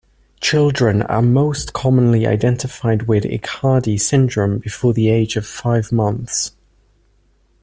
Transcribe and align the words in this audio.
Children 0.39 1.03
are 1.03 1.21
most 1.21 1.73
commonly 1.73 2.25
identified 2.25 3.03
with 3.03 3.23
Aicardi 3.23 3.99
syndrome 4.01 4.57
before 4.57 4.95
the 4.95 5.09
age 5.09 5.35
of 5.35 5.45
five 5.45 5.91
months. 5.91 6.53